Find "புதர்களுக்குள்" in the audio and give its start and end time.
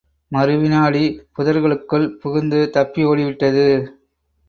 1.35-2.09